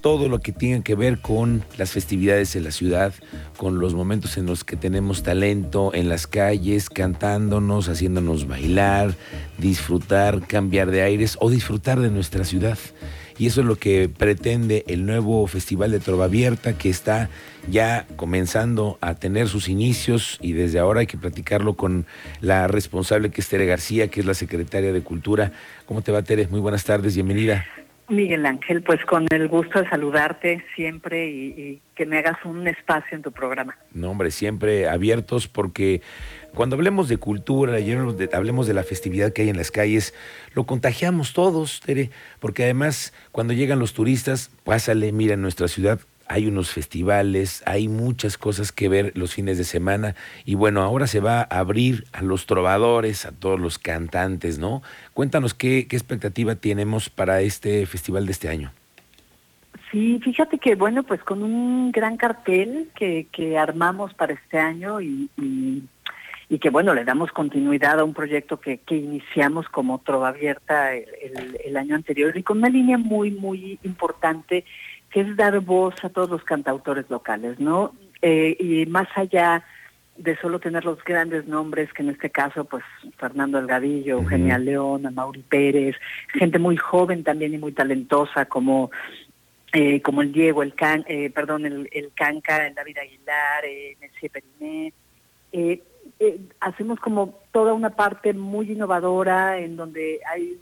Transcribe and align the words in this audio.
todo 0.00 0.28
lo 0.28 0.40
que 0.40 0.52
tiene 0.52 0.82
que 0.82 0.94
ver 0.94 1.20
con 1.20 1.64
las 1.78 1.90
festividades 1.90 2.56
en 2.56 2.64
la 2.64 2.70
ciudad, 2.70 3.14
con 3.56 3.78
los 3.78 3.94
momentos 3.94 4.36
en 4.36 4.46
los 4.46 4.64
que 4.64 4.76
tenemos 4.76 5.22
talento 5.22 5.92
en 5.94 6.08
las 6.08 6.26
calles, 6.26 6.90
cantándonos, 6.90 7.88
haciéndonos 7.88 8.46
bailar, 8.46 9.14
disfrutar, 9.58 10.46
cambiar 10.46 10.90
de 10.90 11.02
aires 11.02 11.36
o 11.40 11.50
disfrutar 11.50 12.00
de 12.00 12.10
nuestra 12.10 12.44
ciudad. 12.44 12.78
Y 13.38 13.46
eso 13.46 13.62
es 13.62 13.66
lo 13.66 13.76
que 13.76 14.10
pretende 14.10 14.84
el 14.86 15.06
nuevo 15.06 15.46
Festival 15.46 15.90
de 15.92 16.00
Trova 16.00 16.26
Abierta 16.26 16.74
que 16.74 16.90
está 16.90 17.30
ya 17.70 18.06
comenzando 18.16 18.98
a 19.00 19.14
tener 19.14 19.48
sus 19.48 19.70
inicios 19.70 20.38
y 20.42 20.52
desde 20.52 20.78
ahora 20.78 21.00
hay 21.00 21.06
que 21.06 21.16
platicarlo 21.16 21.74
con 21.74 22.04
la 22.42 22.68
responsable 22.68 23.30
que 23.30 23.40
es 23.40 23.48
Tere 23.48 23.64
García, 23.64 24.08
que 24.08 24.20
es 24.20 24.26
la 24.26 24.34
secretaria 24.34 24.92
de 24.92 25.00
Cultura. 25.00 25.52
¿Cómo 25.86 26.02
te 26.02 26.12
va, 26.12 26.22
Tere? 26.22 26.48
Muy 26.48 26.60
buenas 26.60 26.84
tardes, 26.84 27.14
bienvenida. 27.14 27.64
Miguel 28.10 28.44
Ángel, 28.44 28.82
pues 28.82 29.04
con 29.04 29.26
el 29.30 29.48
gusto 29.48 29.80
de 29.80 29.88
saludarte 29.88 30.64
siempre 30.74 31.28
y, 31.28 31.80
que 31.94 32.06
me 32.06 32.18
hagas 32.18 32.44
un 32.44 32.66
espacio 32.66 33.16
en 33.16 33.22
tu 33.22 33.30
programa. 33.30 33.76
No, 33.92 34.10
hombre, 34.10 34.30
siempre 34.30 34.88
abiertos 34.88 35.48
porque 35.48 36.02
cuando 36.54 36.76
hablemos 36.76 37.08
de 37.08 37.18
cultura, 37.18 37.78
hablemos 38.32 38.66
de 38.66 38.74
la 38.74 38.82
festividad 38.82 39.32
que 39.32 39.42
hay 39.42 39.48
en 39.50 39.56
las 39.56 39.70
calles, 39.70 40.14
lo 40.54 40.64
contagiamos 40.64 41.32
todos, 41.32 41.80
Tere, 41.80 42.10
porque 42.40 42.64
además 42.64 43.12
cuando 43.32 43.52
llegan 43.52 43.78
los 43.78 43.92
turistas, 43.92 44.50
pásale, 44.64 45.12
mira 45.12 45.34
en 45.34 45.42
nuestra 45.42 45.68
ciudad 45.68 46.00
hay 46.30 46.46
unos 46.46 46.70
festivales, 46.70 47.60
hay 47.66 47.88
muchas 47.88 48.38
cosas 48.38 48.70
que 48.70 48.88
ver 48.88 49.10
los 49.16 49.34
fines 49.34 49.58
de 49.58 49.64
semana 49.64 50.14
y 50.44 50.54
bueno, 50.54 50.80
ahora 50.82 51.08
se 51.08 51.18
va 51.18 51.40
a 51.40 51.58
abrir 51.58 52.04
a 52.12 52.22
los 52.22 52.46
trovadores, 52.46 53.26
a 53.26 53.32
todos 53.32 53.58
los 53.58 53.80
cantantes, 53.80 54.60
¿no? 54.60 54.80
Cuéntanos 55.12 55.54
qué, 55.54 55.88
qué 55.88 55.96
expectativa 55.96 56.54
tenemos 56.54 57.10
para 57.10 57.40
este 57.40 57.84
festival 57.84 58.26
de 58.26 58.32
este 58.32 58.48
año. 58.48 58.70
Sí, 59.90 60.20
fíjate 60.22 60.58
que 60.58 60.76
bueno, 60.76 61.02
pues 61.02 61.20
con 61.24 61.42
un 61.42 61.90
gran 61.90 62.16
cartel 62.16 62.90
que, 62.94 63.26
que 63.32 63.58
armamos 63.58 64.14
para 64.14 64.34
este 64.34 64.56
año 64.56 65.00
y, 65.00 65.28
y, 65.36 66.58
que 66.60 66.70
bueno, 66.70 66.94
le 66.94 67.04
damos 67.04 67.32
continuidad 67.32 67.98
a 67.98 68.04
un 68.04 68.14
proyecto 68.14 68.60
que, 68.60 68.78
que 68.78 68.96
iniciamos 68.96 69.68
como 69.68 69.98
Trova 69.98 70.28
Abierta 70.28 70.94
el, 70.94 71.58
el 71.64 71.76
año 71.76 71.96
anterior 71.96 72.36
y 72.36 72.44
con 72.44 72.58
una 72.58 72.68
línea 72.68 72.98
muy, 72.98 73.32
muy 73.32 73.80
importante 73.82 74.64
que 75.10 75.20
es 75.20 75.36
dar 75.36 75.58
voz 75.60 75.94
a 76.02 76.08
todos 76.08 76.30
los 76.30 76.44
cantautores 76.44 77.08
locales, 77.10 77.58
¿no? 77.58 77.94
Eh, 78.22 78.56
y 78.58 78.86
más 78.86 79.08
allá 79.16 79.64
de 80.16 80.36
solo 80.36 80.58
tener 80.58 80.84
los 80.84 81.02
grandes 81.02 81.46
nombres, 81.46 81.92
que 81.92 82.02
en 82.02 82.10
este 82.10 82.30
caso, 82.30 82.64
pues 82.64 82.84
Fernando 83.16 83.58
Elgadillo, 83.58 84.18
Eugenia 84.18 84.58
León, 84.58 85.08
Mauri 85.14 85.42
Pérez, 85.42 85.96
gente 86.28 86.58
muy 86.58 86.76
joven 86.76 87.24
también 87.24 87.54
y 87.54 87.58
muy 87.58 87.72
talentosa 87.72 88.44
como 88.44 88.90
eh, 89.72 90.02
como 90.02 90.22
el 90.22 90.32
Diego, 90.32 90.62
el 90.62 90.74
Can, 90.74 91.04
eh, 91.06 91.30
perdón, 91.30 91.64
el, 91.64 91.88
el 91.92 92.12
Canca, 92.12 92.66
el 92.66 92.74
David 92.74 92.98
Aguilar, 92.98 93.64
eh, 93.64 93.96
Periné. 94.32 94.92
Eh, 95.52 95.80
hacemos 96.60 96.98
como 96.98 97.38
toda 97.52 97.72
una 97.72 97.90
parte 97.90 98.32
muy 98.32 98.72
innovadora 98.72 99.58
en 99.58 99.76
donde 99.76 100.20
hay 100.30 100.58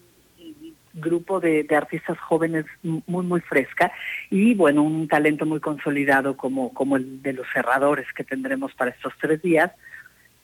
grupo 1.01 1.41
de, 1.41 1.67
artistas 1.77 2.19
jóvenes 2.19 2.65
muy, 2.83 3.25
muy 3.25 3.41
fresca 3.41 3.93
y, 4.31 4.55
bueno, 4.55 4.83
un 4.83 5.09
talento 5.09 5.47
muy 5.47 5.61
consolidado 5.61 6.37
como, 6.37 6.73
como 6.73 6.97
el 6.97 7.23
de 7.23 7.33
los 7.33 7.47
cerradores 7.53 8.07
que 8.13 8.25
tendremos 8.25 8.75
para 8.75 8.91
estos 8.91 9.13
tres 9.21 9.41
días. 9.43 9.73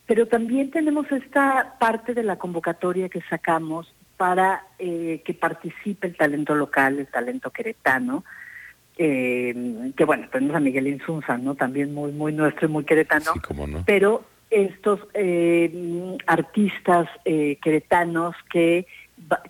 Pero 0.07 0.27
también 0.27 0.71
tenemos 0.71 1.11
esta 1.13 1.77
parte 1.79 2.13
de 2.13 2.23
la 2.23 2.37
convocatoria 2.37 3.09
que 3.09 3.23
sacamos 3.23 3.95
para 4.17 4.65
eh, 4.79 5.23
que 5.25 5.35
participe 5.35 6.07
el 6.07 6.17
talento 6.17 6.55
local, 6.55 6.99
el 6.99 7.07
talento 7.07 7.51
queretano, 7.51 8.25
eh, 8.97 9.93
que 9.97 10.05
bueno, 10.05 10.29
tenemos 10.31 10.55
a 10.57 10.61
Miguel 10.61 10.87
Insunza, 10.87 11.37
¿no? 11.37 11.55
También 11.55 11.93
muy, 11.93 12.13
muy 12.13 12.33
nuestro 12.33 12.69
y 12.69 12.71
muy 12.71 12.85
queretano. 12.85 13.33
Pero 13.87 14.25
estos 14.51 15.01
eh, 15.15 16.17
artistas 16.27 17.09
queretanos 17.25 18.37
que 18.51 18.87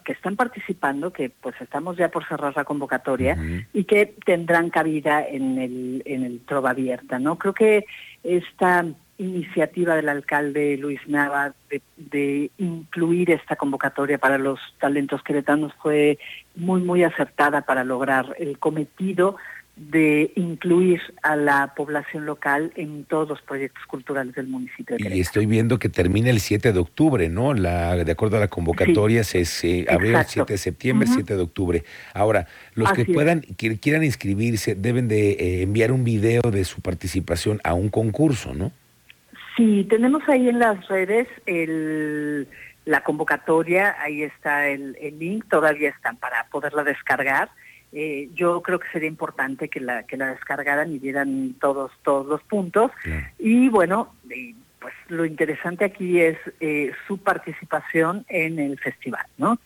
que 0.04 0.12
están 0.12 0.36
participando, 0.36 1.12
que 1.12 1.30
pues 1.30 1.54
estamos 1.60 1.96
ya 1.96 2.08
por 2.08 2.26
cerrar 2.26 2.54
la 2.56 2.64
convocatoria 2.64 3.36
y 3.72 3.84
que 3.84 4.14
tendrán 4.24 4.70
cabida 4.70 5.26
en 5.26 5.58
el, 5.58 6.02
en 6.04 6.24
el 6.24 6.40
Trova 6.40 6.70
Abierta, 6.70 7.18
¿no? 7.18 7.36
Creo 7.36 7.54
que 7.54 7.86
esta 8.22 8.84
iniciativa 9.18 9.94
del 9.94 10.08
alcalde 10.08 10.76
Luis 10.76 11.00
Nava 11.06 11.54
de, 11.70 11.82
de, 11.96 12.50
incluir 12.58 13.30
esta 13.30 13.56
convocatoria 13.56 14.18
para 14.18 14.38
los 14.38 14.58
talentos 14.78 15.22
queretanos 15.22 15.72
fue 15.80 16.18
muy, 16.56 16.82
muy 16.82 17.04
acertada 17.04 17.62
para 17.62 17.84
lograr 17.84 18.34
el 18.38 18.58
cometido 18.58 19.36
de 19.76 20.32
incluir 20.36 21.00
a 21.22 21.34
la 21.34 21.74
población 21.74 22.26
local 22.26 22.72
en 22.76 23.04
todos 23.04 23.28
los 23.28 23.42
proyectos 23.42 23.84
culturales 23.86 24.32
del 24.34 24.46
municipio. 24.46 24.96
De 24.96 25.16
y 25.16 25.20
estoy 25.20 25.46
viendo 25.46 25.80
que 25.80 25.88
termina 25.88 26.30
el 26.30 26.38
7 26.38 26.72
de 26.72 26.78
octubre, 26.78 27.28
¿no? 27.28 27.54
La, 27.54 27.96
de 27.96 28.12
acuerdo 28.12 28.36
a 28.36 28.40
la 28.40 28.48
convocatoria, 28.48 29.24
se, 29.24 29.44
se 29.44 29.86
abre 29.90 30.14
el 30.14 30.24
7 30.24 30.52
de 30.52 30.58
septiembre, 30.58 31.08
7 31.08 31.36
de 31.36 31.42
octubre. 31.42 31.84
Ahora, 32.12 32.46
los 32.74 32.92
que 32.92 33.04
puedan, 33.04 33.40
que 33.40 33.76
quieran 33.78 34.04
inscribirse, 34.04 34.76
deben 34.76 35.08
de 35.08 35.32
eh, 35.32 35.62
enviar 35.62 35.90
un 35.90 36.04
video 36.04 36.42
de 36.42 36.64
su 36.64 36.80
participación 36.80 37.60
a 37.64 37.74
un 37.74 37.88
concurso, 37.88 38.54
¿no? 38.54 38.70
Sí, 39.56 39.86
tenemos 39.90 40.22
ahí 40.28 40.48
en 40.48 40.60
las 40.60 40.86
redes 40.86 41.26
el, 41.46 42.46
la 42.84 43.02
convocatoria, 43.02 43.96
ahí 44.00 44.22
está 44.22 44.68
el, 44.68 44.96
el 45.00 45.18
link, 45.18 45.46
todavía 45.48 45.90
están 45.90 46.16
para 46.16 46.46
poderla 46.48 46.84
descargar 46.84 47.50
eh, 47.94 48.28
yo 48.34 48.60
creo 48.60 48.78
que 48.78 48.88
sería 48.92 49.08
importante 49.08 49.68
que 49.68 49.80
la 49.80 50.02
que 50.02 50.16
la 50.16 50.30
descargaran 50.30 50.92
y 50.92 50.98
dieran 50.98 51.54
todos 51.60 51.92
todos 52.02 52.26
los 52.26 52.42
puntos. 52.42 52.90
Y 53.38 53.68
bueno 53.68 54.12
pues 54.80 54.94
lo 55.08 55.24
interesante 55.24 55.86
aquí 55.86 56.20
es 56.20 56.36
eh, 56.60 56.92
su 57.06 57.16
participación 57.18 58.26
en 58.28 58.58
el 58.58 58.78
festival 58.78 59.24
no 59.38 59.58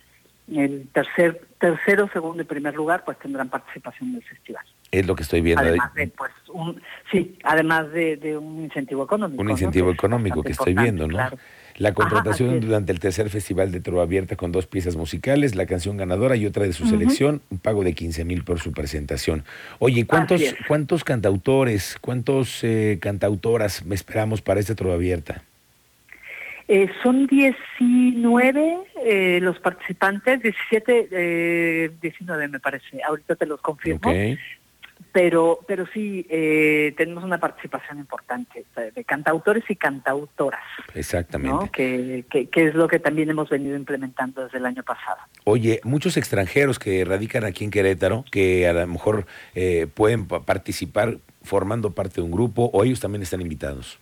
el 0.55 0.89
tercer 0.93 1.47
tercero 1.59 2.09
segundo 2.13 2.43
y 2.43 2.45
primer 2.45 2.75
lugar 2.75 3.05
pues 3.05 3.19
tendrán 3.19 3.49
participación 3.49 4.11
en 4.11 4.17
el 4.17 4.23
festival. 4.23 4.65
Es 4.91 5.07
lo 5.07 5.15
que 5.17 5.23
estoy 5.23 5.41
viendo 5.41 5.63
además 5.63 5.93
de 5.95 6.09
pues 6.09 6.33
un 6.49 6.81
sí 7.11 7.37
además 7.43 7.91
de, 7.93 8.39
un 8.39 8.65
incentivo 8.65 9.05
económico 9.05 9.43
un 9.43 9.51
incentivo 9.51 9.91
económico 9.91 10.43
que 10.43 10.53
estoy 10.53 10.75
viendo 10.75 11.07
no 11.07 11.15
claro. 11.15 11.39
La 11.79 11.95
contratación 11.95 12.59
durante 12.59 12.91
el 12.91 12.99
tercer 12.99 13.31
festival 13.31 13.71
de 13.71 13.79
Trova 13.79 14.03
Abierta 14.03 14.35
con 14.35 14.51
dos 14.51 14.67
piezas 14.67 14.97
musicales, 14.97 15.55
la 15.55 15.65
canción 15.65 15.97
ganadora 15.97 16.35
y 16.35 16.45
otra 16.45 16.65
de 16.65 16.73
su 16.73 16.89
selección, 16.89 17.41
un 17.51 17.59
pago 17.59 17.85
de 17.85 17.95
15 17.95 18.25
mil 18.25 18.43
por 18.43 18.59
su 18.59 18.73
presentación. 18.73 19.45
Oye, 19.79 20.05
¿cuántos, 20.05 20.43
¿cuántos 20.67 21.05
cantautores, 21.05 21.97
cuántos 22.01 22.65
eh, 22.65 22.99
cantautoras 23.01 23.85
esperamos 23.93 24.43
para 24.43 24.59
esta 24.59 24.75
Trova 24.75 24.97
Abierta? 24.97 25.45
Eh, 26.69 26.91
son 27.03 27.27
19 27.27 28.79
eh, 29.03 29.39
los 29.41 29.59
participantes, 29.59 30.43
17, 30.43 31.91
19 32.01 32.49
me 32.49 32.61
parece, 32.61 33.03
ahorita 33.03 33.37
te 33.37 33.47
los 33.47 33.61
confirmo 33.61 34.11
pero 35.13 35.61
pero 35.67 35.87
sí 35.93 36.27
eh, 36.29 36.95
tenemos 36.97 37.25
una 37.25 37.39
participación 37.39 37.99
importante 37.99 38.65
de, 38.95 39.05
cantautores 39.05 39.65
y 39.69 39.77
cantautoras. 39.77 40.63
Exactamente. 40.95 41.71
Que, 41.71 42.25
que, 42.51 42.67
es 42.67 42.75
lo 42.75 42.89
que 42.89 42.99
también 42.99 43.31
hemos 43.31 43.49
venido 43.49 43.77
implementando 43.77 44.45
desde 44.45 44.59
el 44.59 44.67
año 44.67 44.83
pasado. 44.83 45.19
Oye, 45.45 45.81
muchos 45.85 46.17
extranjeros 46.17 46.79
que 46.79 47.05
radican 47.05 47.45
aquí 47.45 47.65
en 47.65 47.71
Querétaro, 47.71 48.25
que 48.31 48.69
a 48.69 48.73
lo 48.73 48.87
mejor 48.87 49.27
eh, 49.55 49.87
pueden 49.93 50.27
participar 50.27 51.19
formando 51.43 51.93
parte 51.93 52.17
de 52.17 52.23
un 52.23 52.31
grupo, 52.31 52.71
o 52.73 52.85
ellos 52.85 53.01
también 53.01 53.23
están 53.23 53.41
invitados. 53.41 53.99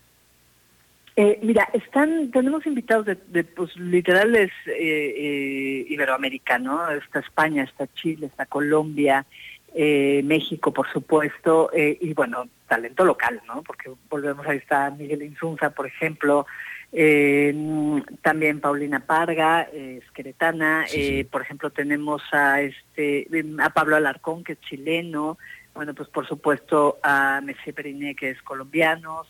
Eh, 1.18 1.38
mira, 1.42 1.66
están, 1.72 2.30
tenemos 2.30 2.66
invitados 2.66 3.06
de, 3.06 3.14
de 3.28 3.42
pues, 3.42 3.74
literales 3.76 4.50
eh, 4.66 5.86
iberoamericanos, 5.88 6.92
está 7.02 7.20
España, 7.20 7.62
está 7.62 7.86
Chile, 7.94 8.26
está 8.26 8.44
Colombia, 8.44 9.24
eh, 9.74 10.22
México, 10.24 10.72
por 10.72 10.90
supuesto, 10.90 11.70
eh, 11.72 11.98
y 12.00 12.14
bueno, 12.14 12.48
talento 12.68 13.04
local, 13.04 13.42
¿no? 13.46 13.62
Porque 13.62 13.90
volvemos, 14.08 14.46
ahí 14.46 14.58
está 14.58 14.90
Miguel 14.90 15.22
Insunza, 15.22 15.68
por 15.70 15.86
ejemplo, 15.86 16.46
eh, 16.92 17.54
también 18.22 18.60
Paulina 18.60 19.00
Parga, 19.00 19.62
es 19.62 20.02
queretana, 20.12 20.86
por 21.30 21.42
ejemplo, 21.42 21.70
tenemos 21.70 22.22
a 22.32 22.62
este 22.62 23.28
a 23.58 23.70
Pablo 23.70 23.96
Alarcón, 23.96 24.44
que 24.44 24.52
es 24.52 24.60
chileno, 24.60 25.36
bueno, 25.74 25.92
pues 25.94 26.08
por 26.08 26.26
supuesto 26.26 26.98
a 27.02 27.42
Messi 27.44 27.72
Periné, 27.72 28.14
que 28.14 28.30
es 28.30 28.40
colombiano, 28.40 29.26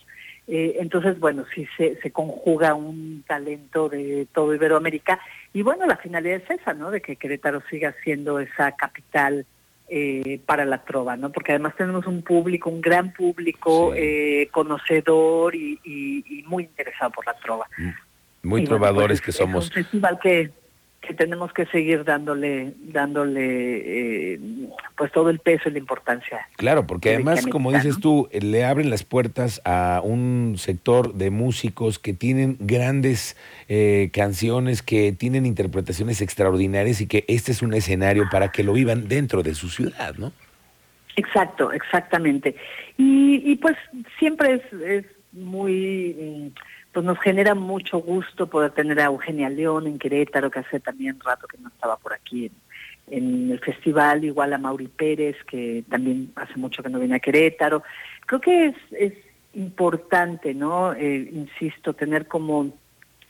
entonces, 0.47 1.19
bueno, 1.19 1.45
sí 1.53 1.67
se, 1.75 1.99
se 2.01 2.11
conjuga 2.11 2.73
un 2.73 3.23
talento 3.27 3.89
de 3.89 4.27
todo 4.33 4.55
Iberoamérica. 4.55 5.19
Y 5.53 5.61
bueno, 5.61 5.85
la 5.85 5.97
finalidad 5.97 6.41
es 6.41 6.61
esa, 6.61 6.73
¿no? 6.73 6.89
De 6.89 7.01
que 7.01 7.17
Querétaro 7.17 7.61
siga 7.69 7.93
siendo 8.03 8.39
esa 8.39 8.71
capital 8.71 9.45
eh, 9.89 10.41
para 10.45 10.65
la 10.65 10.79
trova, 10.79 11.15
¿no? 11.15 11.31
Porque 11.31 11.53
además 11.53 11.73
tenemos 11.77 12.05
un 12.07 12.21
público, 12.21 12.69
un 12.69 12.81
gran 12.81 13.13
público 13.13 13.93
eh, 13.95 14.49
conocedor 14.51 15.55
y, 15.55 16.43
muy 16.45 16.63
interesado 16.63 17.11
por 17.11 17.25
la 17.25 17.33
trova. 17.35 17.67
Mm, 17.77 18.47
muy 18.49 18.65
trovadores 18.65 19.21
pues, 19.21 19.25
que 19.27 19.31
somos. 19.31 19.63
Es 19.63 19.77
un 19.77 19.83
festival 19.83 20.19
que, 20.21 20.51
que 21.07 21.13
tenemos 21.13 21.53
que 21.53 21.65
seguir 21.67 22.03
dándole, 22.03 22.73
dándole 22.79 24.33
eh, 24.33 24.39
pues 24.95 25.11
todo 25.11 25.29
el 25.29 25.39
peso 25.39 25.69
y 25.69 25.71
la 25.71 25.79
importancia. 25.79 26.47
Claro, 26.57 26.85
porque 26.85 27.15
además, 27.15 27.47
como 27.47 27.71
dices 27.71 27.99
tú, 27.99 28.27
eh, 28.31 28.41
le 28.41 28.65
abren 28.65 28.89
las 28.89 29.03
puertas 29.03 29.61
a 29.65 30.01
un 30.03 30.55
sector 30.57 31.13
de 31.13 31.31
músicos 31.31 31.97
que 31.97 32.13
tienen 32.13 32.57
grandes 32.59 33.37
eh, 33.69 34.09
canciones, 34.13 34.83
que 34.83 35.13
tienen 35.13 35.45
interpretaciones 35.45 36.21
extraordinarias 36.21 37.01
y 37.01 37.07
que 37.07 37.23
este 37.27 37.51
es 37.51 37.61
un 37.61 37.73
escenario 37.73 38.25
para 38.29 38.51
que 38.51 38.63
lo 38.63 38.73
vivan 38.73 39.07
dentro 39.07 39.41
de 39.41 39.55
su 39.55 39.69
ciudad, 39.69 40.15
¿no? 40.17 40.33
Exacto, 41.15 41.71
exactamente. 41.71 42.55
Y, 42.97 43.41
y 43.51 43.55
pues 43.55 43.75
siempre 44.19 44.53
es, 44.55 44.81
es 44.81 45.05
muy 45.31 46.53
mm, 46.53 46.76
pues 46.91 47.05
nos 47.05 47.19
genera 47.19 47.55
mucho 47.55 47.99
gusto 47.99 48.47
poder 48.47 48.71
tener 48.71 48.99
a 48.99 49.05
Eugenia 49.05 49.49
León 49.49 49.87
en 49.87 49.99
Querétaro, 49.99 50.49
que 50.49 50.59
hace 50.59 50.79
también 50.79 51.19
rato 51.19 51.47
que 51.47 51.57
no 51.57 51.69
estaba 51.69 51.97
por 51.97 52.13
aquí 52.13 52.51
en, 53.09 53.51
el 53.51 53.59
festival, 53.59 54.23
igual 54.23 54.53
a 54.53 54.57
Mauri 54.57 54.87
Pérez, 54.87 55.37
que 55.45 55.83
también 55.89 56.31
hace 56.35 56.55
mucho 56.57 56.83
que 56.83 56.89
no 56.89 56.99
viene 56.99 57.15
a 57.15 57.19
Querétaro. 57.19 57.83
Creo 58.25 58.41
que 58.41 58.65
es, 58.67 58.75
es 58.91 59.13
importante, 59.53 60.53
¿no? 60.53 60.93
Eh, 60.93 61.29
insisto, 61.31 61.93
tener 61.93 62.27
como 62.27 62.73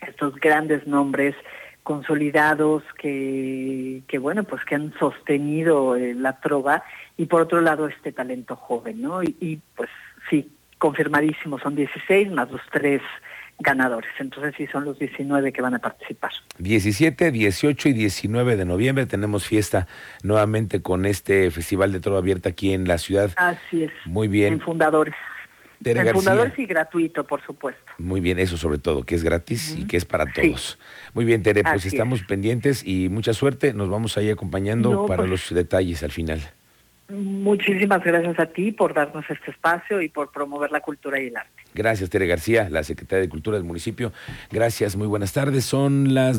estos 0.01 0.35
grandes 0.35 0.87
nombres 0.87 1.35
consolidados 1.83 2.83
que, 2.97 4.01
que 4.07 4.17
bueno, 4.17 4.43
pues 4.43 4.65
que 4.65 4.75
han 4.75 4.93
sostenido 4.99 5.95
eh, 5.95 6.13
la 6.13 6.39
trova 6.41 6.83
y 7.15 7.27
por 7.27 7.41
otro 7.41 7.61
lado 7.61 7.87
este 7.87 8.11
talento 8.11 8.57
joven, 8.57 9.01
¿no? 9.01 9.23
Y, 9.23 9.37
y 9.39 9.61
pues 9.73 9.89
sí, 10.29 10.51
confirmadísimo, 10.77 11.59
son 11.59 11.75
16 11.75 12.29
más 12.31 12.51
los 12.51 12.61
tres 12.71 13.01
ganadores. 13.59 14.09
Entonces 14.19 14.53
sí 14.57 14.67
son 14.67 14.85
los 14.85 14.99
19 14.99 15.51
que 15.51 15.61
van 15.61 15.75
a 15.75 15.79
participar. 15.79 16.31
17, 16.59 17.31
18 17.31 17.89
y 17.89 17.93
19 17.93 18.55
de 18.55 18.65
noviembre 18.65 19.05
tenemos 19.05 19.47
fiesta 19.47 19.87
nuevamente 20.23 20.81
con 20.81 21.05
este 21.05 21.49
Festival 21.51 21.91
de 21.91 21.99
Todo 21.99 22.17
Abierta 22.17 22.49
aquí 22.49 22.73
en 22.73 22.87
la 22.87 22.97
ciudad. 22.97 23.31
Así 23.35 23.83
es. 23.83 23.91
Muy 24.05 24.27
bien. 24.27 24.53
En 24.53 24.61
Fundadores. 24.61 25.15
en 25.83 26.13
Fundadores 26.13 26.57
y 26.57 26.65
gratuito, 26.65 27.25
por 27.25 27.41
supuesto. 27.43 27.81
Muy 27.97 28.21
bien, 28.21 28.39
eso 28.39 28.57
sobre 28.57 28.77
todo, 28.77 29.03
que 29.03 29.15
es 29.15 29.23
gratis 29.23 29.75
y 29.77 29.85
que 29.85 29.97
es 29.97 30.05
para 30.05 30.25
todos. 30.31 30.77
Muy 31.13 31.25
bien, 31.25 31.41
Tere, 31.43 31.63
pues 31.63 31.85
estamos 31.85 32.23
pendientes 32.23 32.83
y 32.85 33.09
mucha 33.09 33.33
suerte. 33.33 33.73
Nos 33.73 33.89
vamos 33.89 34.17
ahí 34.17 34.29
acompañando 34.29 35.05
para 35.07 35.23
pues 35.23 35.29
los 35.29 35.53
detalles 35.53 36.03
al 36.03 36.11
final. 36.11 36.41
Muchísimas 37.47 38.03
gracias 38.03 38.37
a 38.39 38.47
ti 38.47 38.73
por 38.73 38.93
darnos 38.93 39.23
este 39.29 39.51
espacio 39.51 40.01
y 40.01 40.09
por 40.09 40.33
promover 40.33 40.69
la 40.69 40.81
cultura 40.81 41.17
y 41.17 41.27
el 41.27 41.37
arte. 41.37 41.63
Gracias, 41.73 42.09
Tere 42.09 42.27
García, 42.27 42.67
la 42.69 42.83
secretaria 42.83 43.21
de 43.21 43.29
Cultura 43.29 43.55
del 43.55 43.63
municipio. 43.63 44.11
Gracias, 44.51 44.97
muy 44.97 45.07
buenas 45.07 45.31
tardes. 45.31 45.63
Son 45.63 46.13
las 46.13 46.35